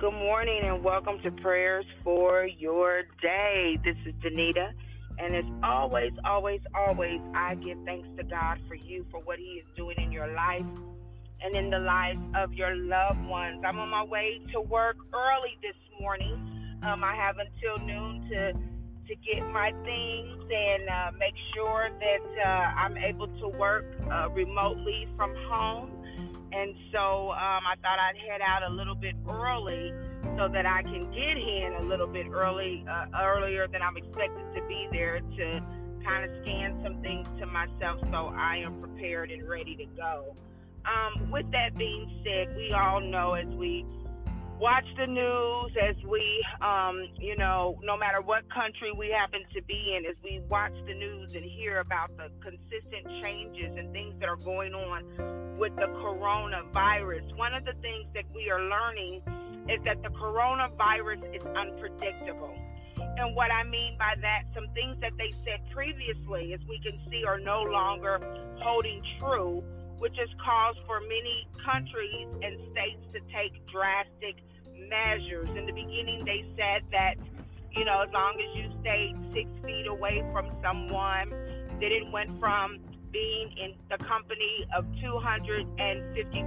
[0.00, 3.76] Good morning and welcome to Prayers for Your Day.
[3.84, 4.70] This is Danita,
[5.18, 9.60] and as always, always, always, I give thanks to God for you, for what He
[9.60, 10.64] is doing in your life
[11.42, 13.62] and in the lives of your loved ones.
[13.62, 16.32] I'm on my way to work early this morning.
[16.82, 22.42] Um, I have until noon to to get my things and uh, make sure that
[22.42, 25.99] uh, I'm able to work uh, remotely from home.
[26.52, 29.92] And so um, I thought I'd head out a little bit early
[30.36, 34.44] so that I can get in a little bit early, uh, earlier than I'm expected
[34.54, 35.60] to be there to
[36.04, 40.34] kind of scan some things to myself so I am prepared and ready to go.
[40.84, 43.84] Um, with that being said, we all know as we
[44.60, 49.62] watch the news, as we, um, you know, no matter what country we happen to
[49.62, 54.14] be in, as we watch the news and hear about the consistent changes and things
[54.20, 59.22] that are going on with the coronavirus, one of the things that we are learning
[59.70, 62.54] is that the coronavirus is unpredictable.
[63.16, 67.00] And what I mean by that, some things that they said previously, as we can
[67.10, 68.20] see, are no longer
[68.60, 69.64] holding true,
[70.00, 74.40] which has caused for many countries and states to take drastic
[74.88, 75.48] measures.
[75.52, 77.20] In the beginning, they said that,
[77.76, 81.28] you know, as long as you stayed six feet away from someone,
[81.84, 82.80] then it went from
[83.12, 85.68] being in the company of 250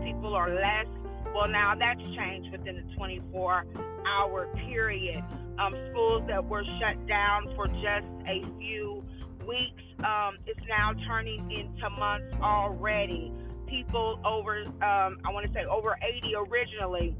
[0.00, 0.88] people or less.
[1.36, 3.64] Well, now that's changed within the 24
[4.08, 5.22] hour period.
[5.60, 9.04] Um, schools that were shut down for just a few
[9.46, 13.32] weeks um, is now turning into months already.
[13.66, 17.16] People over, um, I want to say over 80 originally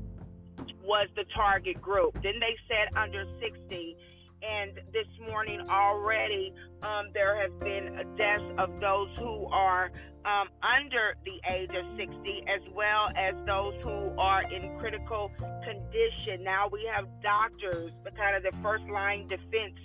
[0.83, 2.15] was the target group.
[2.23, 3.97] Then they said under 60.
[4.43, 9.93] And this morning already, um, there have been deaths of those who are
[10.25, 16.43] um, under the age of 60, as well as those who are in critical condition.
[16.43, 19.79] Now we have doctors, the kind of the first line defense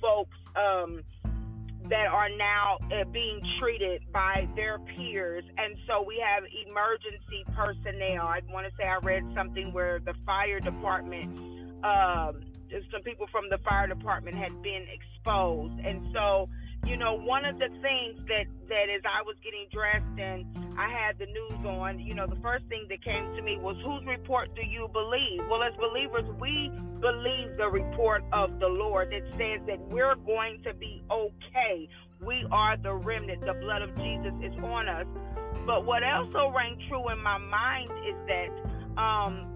[0.00, 0.36] folks.
[0.54, 1.02] Um,
[1.90, 5.44] that are now uh, being treated by their peers.
[5.58, 8.26] And so we have emergency personnel.
[8.26, 11.38] I want to say I read something where the fire department,
[11.84, 12.40] um,
[12.90, 15.78] some people from the fire department had been exposed.
[15.84, 16.48] And so
[16.86, 20.44] you know, one of the things that that as I was getting dressed and
[20.78, 23.76] I had the news on, you know, the first thing that came to me was
[23.84, 25.40] whose report do you believe?
[25.48, 30.62] Well, as believers, we believe the report of the Lord that says that we're going
[30.64, 31.88] to be okay.
[32.20, 33.40] We are the remnant.
[33.40, 35.06] The blood of Jesus is on us.
[35.66, 39.46] But what also rang true in my mind is that um,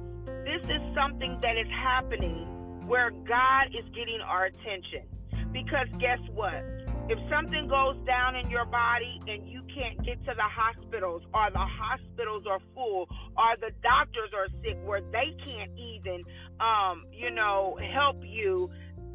[0.44, 2.46] this is something that is happening
[2.86, 5.04] where God is getting our attention.
[5.52, 6.64] Because guess what?
[7.08, 11.50] If something goes down in your body and you can't get to the hospitals, or
[11.50, 16.22] the hospitals are full, or the doctors are sick where they can't even,
[16.60, 18.70] um, you know, help you,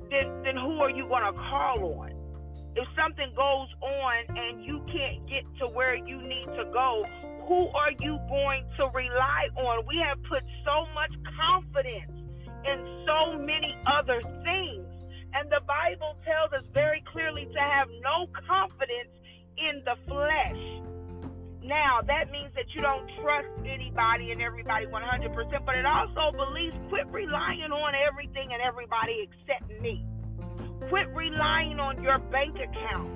[0.09, 2.11] then then who are you going to call on?
[2.75, 7.05] If something goes on and you can't get to where you need to go,
[7.47, 9.85] who are you going to rely on?
[9.87, 12.09] We have put so much confidence
[12.65, 14.62] in so many other things
[15.33, 19.11] and the Bible tells us very clearly to have no confidence
[19.57, 20.61] in the flesh.
[21.63, 26.75] Now, that means that you don't trust anybody and everybody 100%, but it also believes
[26.89, 30.03] quit relying on everything and everybody except me.
[30.89, 33.09] Quit relying on your bank account.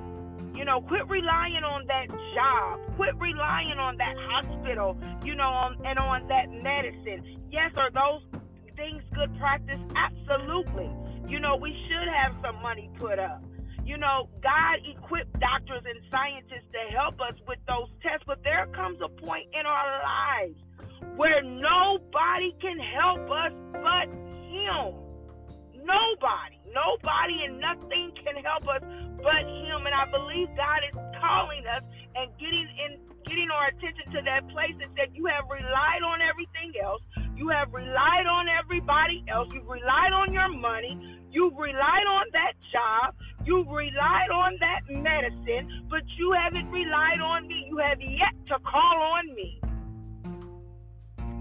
[0.56, 2.80] You know, quit relying on that job.
[2.96, 7.46] Quit relying on that hospital, you know, and on that medicine.
[7.52, 8.24] Yes, are those
[8.76, 9.80] things good practice?
[9.94, 10.90] Absolutely.
[11.28, 13.44] You know, we should have some money put up.
[13.86, 18.68] You know, God equipped doctors and scientists to help us with those tests, but there
[18.76, 20.56] comes a point in our lives
[21.16, 24.08] where nobody can help us but
[24.52, 24.94] Him.
[25.84, 28.84] Nobody, nobody, and nothing can help us
[29.26, 29.80] but Him.
[29.90, 31.84] And I believe God is calling us
[32.14, 32.92] and getting in,
[33.26, 37.02] getting our attention to that place and said, "You have relied on everything else.
[37.36, 39.50] You have relied on everybody else.
[39.54, 40.94] You've relied on your money.
[41.30, 43.16] You've relied on that job.
[43.46, 47.66] You've relied on that medicine, but you haven't relied on me.
[47.70, 49.62] You have yet to call on me.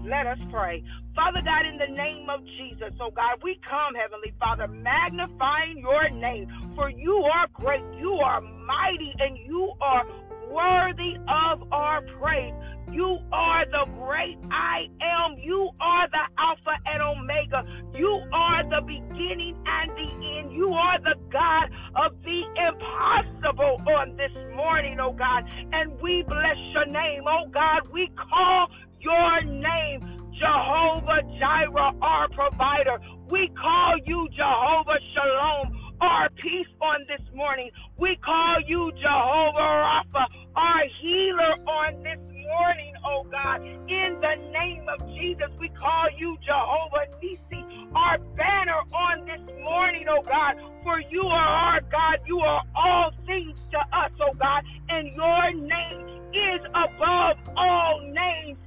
[0.07, 0.83] Let us pray.
[1.15, 6.09] Father God, in the name of Jesus, oh God, we come, Heavenly Father, magnifying your
[6.09, 10.05] name, for you are great, you are mighty, and you are
[10.49, 12.55] worthy of our praise.
[12.89, 15.37] You are the great I am.
[15.37, 17.63] You are the Alpha and Omega.
[17.93, 20.09] You are the beginning and the
[20.39, 20.51] end.
[20.53, 25.43] You are the God of the impossible on this morning, oh God.
[25.73, 27.91] And we bless your name, oh God.
[27.91, 28.67] We call
[29.07, 30.01] your name
[30.35, 32.99] Jehovah Jireh, our provider.
[33.29, 37.71] We call you Jehovah Shalom, our peace on this morning.
[37.97, 40.25] We call you Jehovah Rapha,
[40.55, 43.63] our healer on this morning, oh God.
[43.63, 47.63] In the name of Jesus, we call you Jehovah Nisi,
[47.95, 50.55] our banner on this morning, oh God.
[50.83, 52.19] For you are our God.
[52.27, 54.63] You are all things to us, oh God.
[54.89, 58.57] And your name is above all names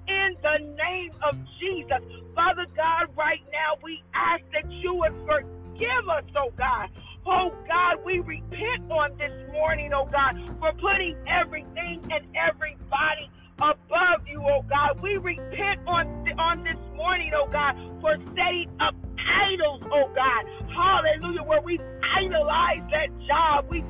[0.50, 2.02] the name of Jesus.
[2.34, 6.90] Father God, right now we ask that you would forgive us, oh God.
[7.26, 13.30] Oh God, we repent on this morning, oh God, for putting everything and everybody
[13.62, 14.98] above you, oh God.
[15.02, 16.06] We repent on
[16.38, 20.42] on this morning, oh God, for setting up idols, oh God.
[20.74, 23.66] Hallelujah, where we idolize that job.
[23.70, 23.84] We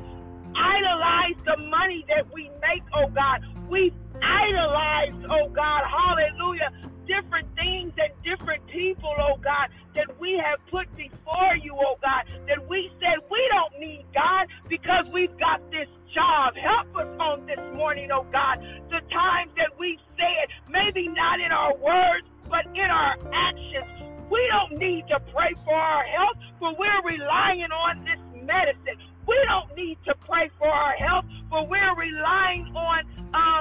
[0.53, 3.41] idolize the money that we make, oh God.
[3.69, 6.71] We idolize, oh God, hallelujah,
[7.07, 12.25] different things and different people, oh God, that we have put before you, oh God,
[12.47, 16.55] that we said we don't need God because we've got this job.
[16.55, 18.59] Help us on this morning, oh God.
[18.89, 23.87] The times that we said, maybe not in our words, but in our actions.
[24.29, 28.97] We don't need to pray for our health, for we're relying on this medicine.
[29.27, 33.03] We don't need to pray for our health, but we're relying on
[33.35, 33.60] um,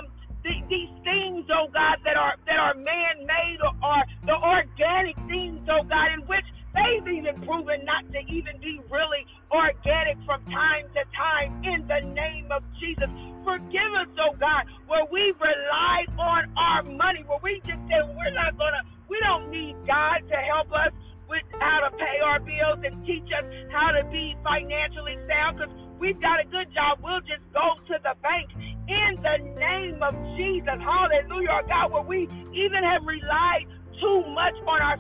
[10.52, 11.50] time to time.
[11.64, 13.08] In the name of Jesus,
[13.46, 18.34] forgive us, oh God, where we've relied on our money, where we just said we're
[18.34, 20.92] not gonna, we don't need God to help us
[21.30, 25.72] with how to pay our bills and teach us how to be financially sound because
[26.02, 26.98] we've got a good job.
[27.02, 28.50] We'll just go to the bank
[28.90, 30.78] in the name of Jesus.
[30.82, 33.70] Hallelujah, God, where we even have relied
[34.02, 34.98] too much on our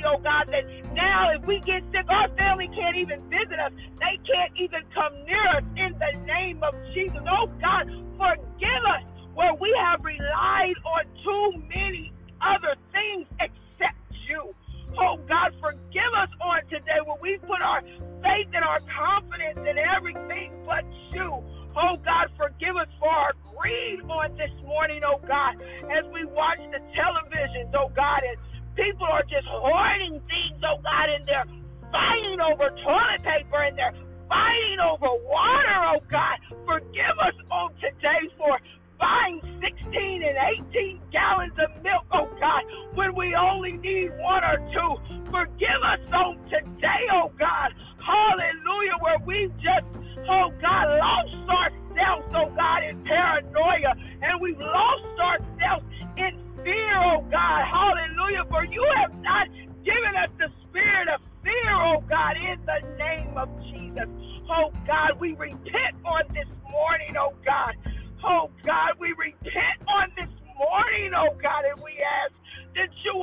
[0.00, 3.72] family, oh God, that now if we get sick, our family can't even visit us.
[3.98, 7.20] They can't even come near us in the name of Jesus.
[7.28, 7.86] Oh God,
[8.18, 9.02] forgive us
[9.34, 13.98] where we have relied on too many other things except
[14.28, 14.54] you.
[14.98, 17.82] Oh God, forgive us on today when we put our
[18.22, 21.42] faith and our confidence in everything but you.
[21.76, 25.54] Oh God, forgive us for our greed on this morning, oh God,
[25.86, 28.36] as we watch the televisions, oh God, and
[28.76, 31.48] people are just hoarding things, oh God, and they're
[31.90, 33.94] fighting over toilet paper and they're
[34.28, 36.36] fighting over water, oh God.
[36.66, 38.58] Forgive us on today for
[39.00, 40.36] buying 16 and
[40.70, 42.62] 18 gallons of milk, oh God,
[42.94, 44.90] when we only need one or two.
[45.30, 47.72] Forgive us on today, oh God.
[47.98, 49.86] Hallelujah, where we've just,
[50.28, 51.29] oh God, lost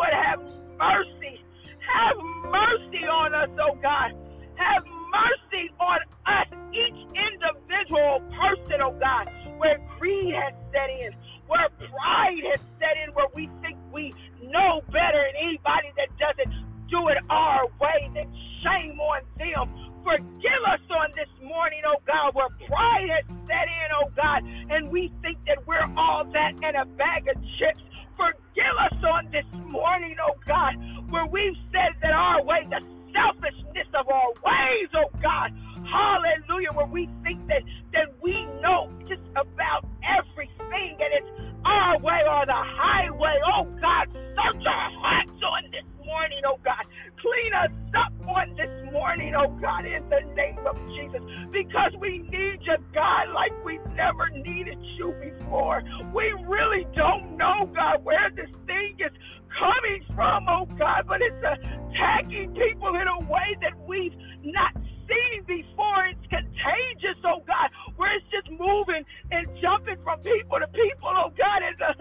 [0.08, 0.40] would have
[0.80, 1.44] mercy.
[1.84, 2.18] Have
[2.48, 4.12] mercy on us, oh God.
[4.56, 9.28] Have mercy on us, each individual person, oh God,
[9.58, 11.12] where greed has set in,
[11.48, 14.14] where pride has set in, where we think we
[14.44, 16.54] know better than anybody that doesn't
[16.90, 18.32] do it our way, then
[18.64, 23.88] shame on them Forgive us on this morning, oh God, where pride has set in,
[23.92, 24.40] oh God,
[24.72, 27.84] and we think that we're all that and a bag of chips.
[28.68, 30.76] Forgive us on this morning, oh God,
[31.10, 32.82] where we've said that our way, the
[33.16, 35.07] selfishness of our ways, oh
[49.94, 55.14] in the name of Jesus, because we need you, God, like we've never needed you
[55.22, 55.84] before.
[56.14, 59.12] We really don't know, God, where this thing is
[59.58, 64.74] coming from, oh God, but it's attacking people in a way that we've not
[65.08, 66.06] seen before.
[66.06, 71.32] It's contagious, oh God, where it's just moving and jumping from people to people, oh
[71.38, 71.92] God, and the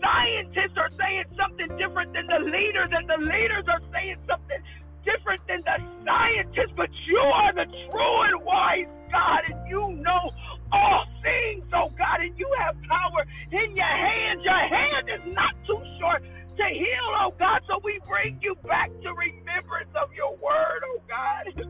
[0.00, 4.60] scientists are saying something different than the leaders, and the leaders are saying something
[5.04, 5.76] different than the
[6.14, 10.30] scientists, but you are the true and wise God, and you know
[10.72, 14.42] all things, oh God, and you have power in your hand.
[14.42, 18.90] Your hand is not too short to heal, oh God, so we bring you back
[19.02, 21.66] to remembrance of your word, oh God.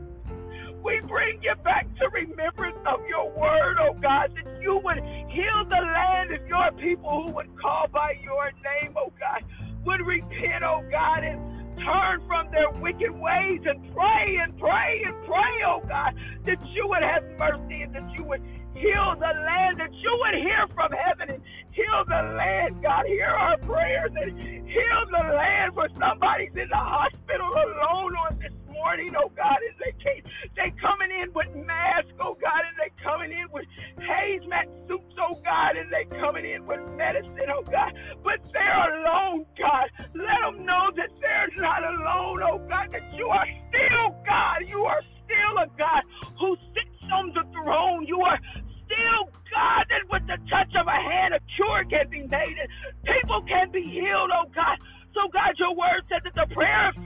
[0.83, 4.99] We bring you back to remembrance of your word, oh God, that you would
[5.29, 9.43] heal the land if your people who would call by your name, oh God,
[9.85, 11.39] would repent, oh God, and
[11.85, 16.13] turn from their wicked ways and pray and pray and pray, oh God,
[16.45, 18.41] that you would have mercy and that you would
[18.73, 23.05] heal the land, that you would hear from heaven and heal the land, God.
[23.05, 24.37] Hear our prayers and
[24.67, 29.77] heal the land for somebody's in the hospital alone on this morning, oh God, and
[29.79, 30.25] they can't,
[30.55, 33.65] they coming in with masks, oh God, and they coming in with
[33.99, 37.74] hazmat suits, oh God, and they coming in with medicine, oh God,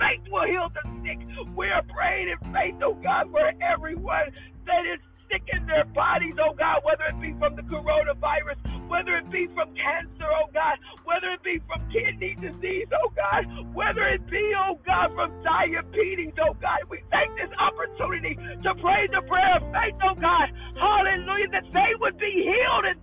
[0.10, 1.20] faith will heal the sick.
[1.56, 4.34] We are praying in faith, oh God, for everyone
[4.66, 5.00] that is
[5.30, 8.58] sick in their bodies, oh God, whether it be from the coronavirus,
[8.89, 13.46] whether it be from cancer, oh God, whether it be from kidney disease, oh God,
[13.75, 16.82] whether it be, oh God, from diabetes, oh God.
[16.89, 20.50] We take this opportunity to pray the prayer of faith, oh God.
[20.74, 23.01] Hallelujah, that they would be healed this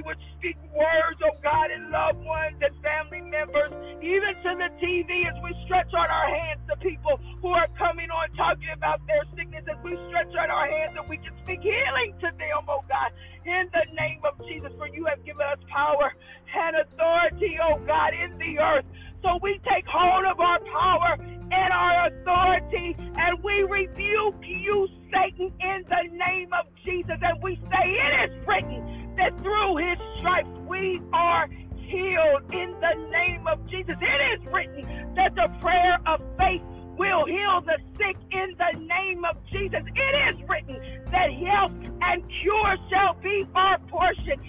[0.00, 4.70] we would speak words, oh God, and loved ones and family members, even to the
[4.80, 9.06] TV as we stretch out our hands to people who are coming on talking about
[9.06, 12.64] their sickness, as we stretch out our hands and we can speak healing to them,
[12.68, 13.12] oh God,
[13.44, 14.72] in the name of Jesus.
[14.78, 16.14] For you have given us power
[16.56, 18.86] and authority, oh God, in the earth.
[19.22, 25.52] So we take hold of our power and our authority, and we rebuke you, Satan,
[25.60, 27.18] in the name of Jesus.
[27.22, 28.80] And we say, It is written
[29.18, 33.96] that through his stripes we are healed in the name of Jesus.
[34.00, 34.84] It is written
[35.16, 36.62] that the prayer of faith
[36.98, 39.82] will heal the sick in the name of Jesus.
[39.84, 40.78] It is written
[41.12, 44.40] that health and cure shall be our portion.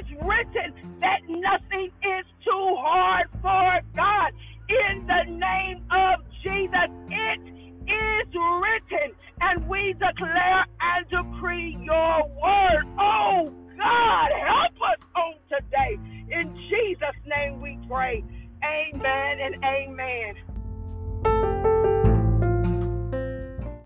[0.00, 1.90] Is written that nothing